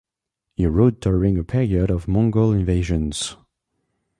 [0.55, 3.37] He wrote during a period of Mongol invasions.